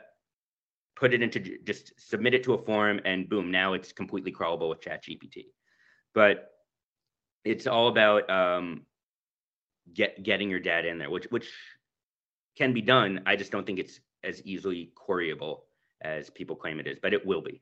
[0.95, 4.69] put it into just submit it to a form and boom now it's completely crawlable
[4.69, 5.45] with chat gpt
[6.13, 6.51] but
[7.45, 8.81] it's all about um,
[9.93, 11.47] get getting your data in there, which which
[12.57, 13.21] can be done.
[13.25, 15.61] I just don't think it's as easily queryable
[16.01, 17.61] as people claim it is, but it will be.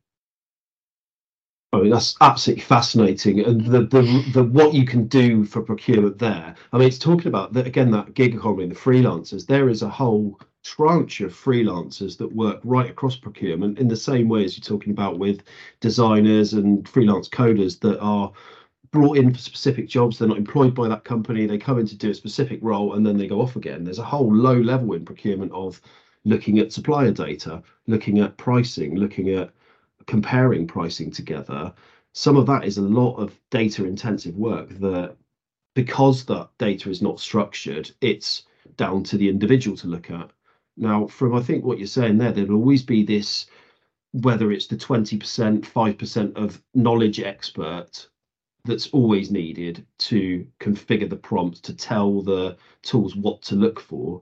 [1.73, 6.17] I mean, that's absolutely fascinating, and the, the the what you can do for procurement
[6.17, 6.55] there.
[6.71, 7.91] I mean, it's talking about that again.
[7.91, 9.45] That gig economy, and the freelancers.
[9.45, 14.28] There is a whole tranche of freelancers that work right across procurement in the same
[14.30, 15.43] way as you're talking about with
[15.80, 18.32] designers and freelance coders that are
[18.92, 20.18] brought in for specific jobs.
[20.18, 21.46] They're not employed by that company.
[21.46, 23.84] They come in to do a specific role and then they go off again.
[23.84, 25.82] There's a whole low level in procurement of
[26.26, 29.52] looking at supplier data, looking at pricing, looking at
[30.06, 31.74] comparing pricing together.
[32.14, 35.16] Some of that is a lot of data intensive work that
[35.76, 38.44] because that data is not structured, it's
[38.78, 40.32] down to the individual to look at.
[40.76, 43.46] Now, from I think what you're saying there, there'll always be this
[44.14, 45.20] whether it's the 20%,
[45.62, 48.08] 5% of knowledge expert
[48.68, 54.22] that's always needed to configure the prompt to tell the tools what to look for.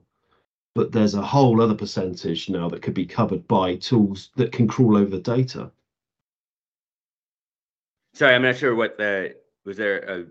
[0.74, 4.68] But there's a whole other percentage now that could be covered by tools that can
[4.68, 5.70] crawl over the data.
[8.14, 10.26] Sorry, I'm not sure what the was there a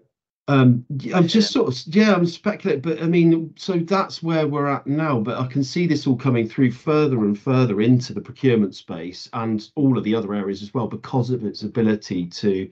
[0.47, 4.67] um, I'm just sort of yeah, I'm speculating, but I mean, so that's where we're
[4.67, 5.19] at now.
[5.19, 9.27] But I can see this all coming through further and further into the procurement space
[9.33, 12.69] and all of the other areas as well because of its ability to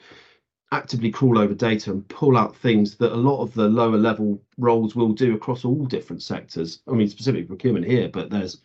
[0.74, 4.41] actively crawl over data and pull out things that a lot of the lower level
[4.57, 6.82] roles will do across all different sectors.
[6.88, 8.61] I mean, specifically procurement here, but there's,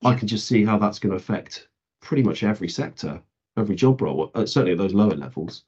[0.00, 0.10] yeah.
[0.10, 1.68] I can just see how that's going to affect
[2.00, 3.22] pretty much every sector,
[3.56, 5.64] every job role, uh, certainly at those lower levels.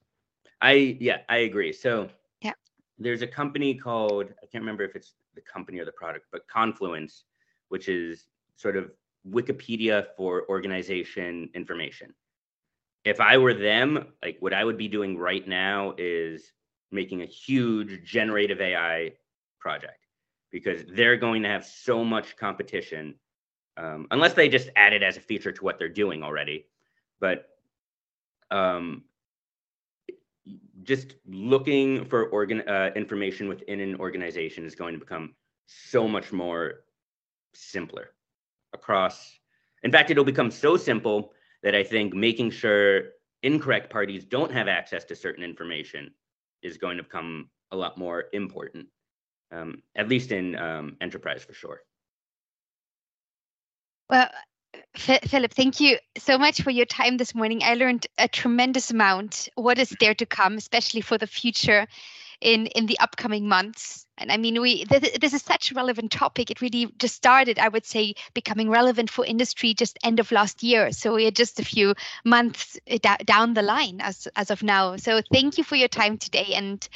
[0.61, 1.73] I, yeah, I agree.
[1.73, 2.09] So,
[2.41, 2.55] yeah,
[2.99, 6.49] there's a company called, I can't remember if it's the company or the product, but
[6.49, 7.25] Confluence,
[7.69, 8.27] which is
[8.57, 8.91] sort of
[9.31, 12.13] Wikipedia for organization information
[13.05, 16.53] if I were them, like what I would be doing right now is
[16.91, 19.13] making a huge generative AI
[19.61, 20.07] project
[20.51, 23.15] because they're going to have so much competition
[23.77, 26.67] um, unless they just add it as a feature to what they're doing already.
[27.21, 27.49] But
[28.51, 29.03] um,
[30.85, 35.35] just looking for organ uh, information within an organization is going to become
[35.67, 36.85] so much more
[37.55, 38.11] simpler
[38.73, 39.39] across.
[39.83, 41.33] In fact, it'll become so simple
[41.65, 43.05] that I think making sure
[43.43, 46.13] incorrect parties don't have access to certain information
[46.63, 48.87] is going to become a lot more important,
[49.51, 51.81] um, at least in um, enterprise for sure.
[54.11, 54.29] Well,
[54.95, 57.63] Philip, thank you so much for your time this morning.
[57.65, 59.49] I learned a tremendous amount.
[59.55, 61.87] What is there to come, especially for the future
[62.45, 64.07] in in the upcoming months?
[64.19, 66.51] And I mean, we th- this is such a relevant topic.
[66.51, 70.63] It really just started, I would say, becoming relevant for industry just end of last
[70.63, 70.93] year.
[70.93, 74.97] So we're just a few months d- down the line as as of now.
[74.97, 76.89] So thank you for your time today and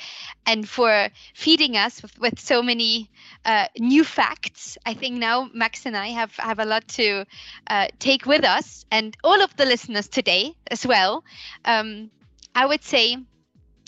[0.46, 3.10] and for feeding us with, with so many
[3.44, 4.78] uh, new facts.
[4.86, 7.24] I think now Max and I have have a lot to
[7.68, 11.24] uh, take with us, and all of the listeners today as well.
[11.64, 12.10] Um,
[12.54, 13.16] I would say,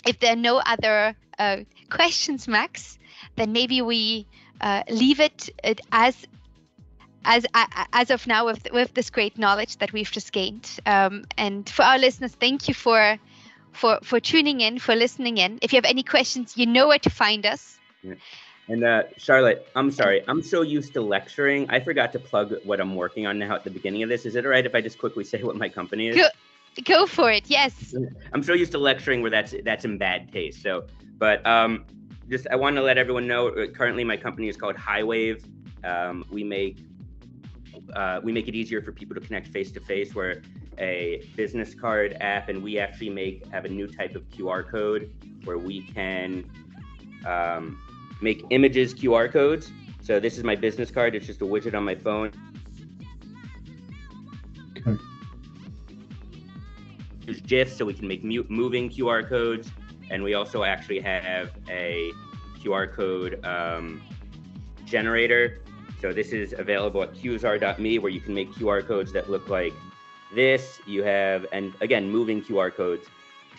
[0.06, 2.98] if there are no other uh, questions, Max
[3.36, 4.26] then maybe we
[4.60, 6.26] uh, leave it, it as
[7.24, 7.44] as
[7.92, 10.68] as of now with with this great knowledge that we've just gained.
[10.86, 13.18] Um, and for our listeners, thank you for
[13.72, 15.58] for for tuning in, for listening in.
[15.62, 17.78] If you have any questions, you know where to find us.
[18.02, 18.14] Yeah.
[18.68, 22.80] And uh, Charlotte, I'm sorry, I'm so used to lecturing, I forgot to plug what
[22.80, 24.24] I'm working on now at the beginning of this.
[24.24, 26.14] Is it all right if I just quickly say what my company is?
[26.14, 26.28] Go,
[26.84, 27.44] go for it.
[27.48, 27.94] Yes.
[28.32, 30.62] I'm so used to lecturing where that's that's in bad taste.
[30.62, 30.86] So,
[31.18, 31.84] but um,
[32.28, 33.48] just I want to let everyone know.
[33.48, 35.44] Uh, currently, my company is called HiWave.
[35.84, 36.78] Um, we make
[37.94, 40.14] uh, we make it easier for people to connect face to face.
[40.14, 40.42] We're
[40.78, 45.12] a business card app, and we actually make have a new type of QR code
[45.44, 46.50] where we can
[47.26, 47.80] um,
[48.20, 49.72] make images QR codes.
[50.02, 51.14] So this is my business card.
[51.14, 52.32] It's just a widget on my phone.
[57.30, 59.70] Use GIFs so we can make moving QR codes
[60.10, 62.10] and we also actually have a
[62.60, 64.02] QR code um,
[64.84, 65.60] generator.
[66.00, 69.72] So this is available at qzar.me where you can make QR codes that look like
[70.34, 70.80] this.
[70.86, 73.06] You have, and again, moving QR codes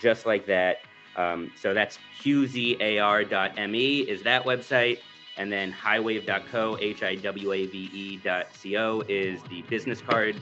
[0.02, 0.80] just like that.
[1.16, 5.00] Um, so that's qzar.me is that website.
[5.38, 10.36] And then HiWave.co, H I W A V E.co is the business card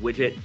[0.00, 0.36] widget.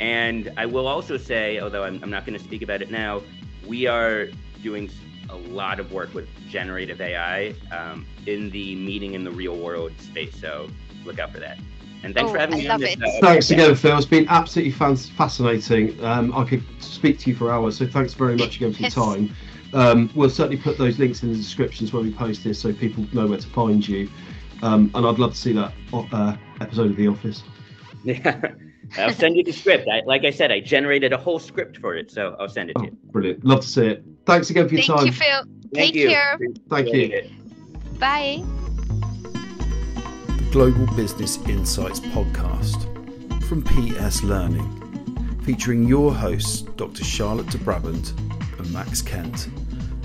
[0.00, 3.22] And I will also say, although I'm, I'm not going to speak about it now,
[3.66, 4.28] we are
[4.62, 4.90] doing
[5.30, 9.92] a lot of work with generative AI um, in the meeting in the real world
[9.98, 10.38] space.
[10.40, 10.68] So
[11.04, 11.58] look out for that.
[12.04, 12.96] And thanks oh, for having I me on this.
[12.96, 13.96] Uh, thanks again, Phil.
[13.96, 16.02] It's been absolutely fascinating.
[16.04, 18.90] Um, I could speak to you for hours, so thanks very much again for your
[18.90, 19.34] time.
[19.74, 23.04] Um, we'll certainly put those links in the descriptions when we post this so people
[23.12, 24.08] know where to find you.
[24.62, 27.42] Um, and I'd love to see that uh, episode of The Office.
[28.04, 28.52] Yeah.
[28.96, 29.88] I'll send you the script.
[29.88, 32.76] I, like I said, I generated a whole script for it, so I'll send it
[32.78, 32.98] oh, to you.
[33.10, 33.44] Brilliant.
[33.44, 34.04] Love to see it.
[34.24, 34.98] Thanks again for your time.
[34.98, 35.06] Thank time.
[35.06, 35.42] You, Phil.
[35.74, 36.08] Thank Take you.
[36.08, 36.38] care.
[36.70, 37.30] Thank you.
[37.98, 38.44] Bye.
[40.50, 42.84] Global Business Insights podcast
[43.44, 47.04] from PS Learning, featuring your hosts, Dr.
[47.04, 48.14] Charlotte de Brabant
[48.58, 49.48] and Max Kent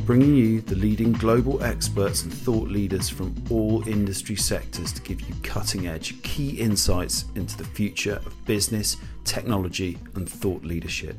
[0.06, 5.22] bringing you the leading global experts and thought leaders from all industry sectors to give
[5.22, 11.16] you cutting edge, key insights into the future of business, technology, and thought leadership.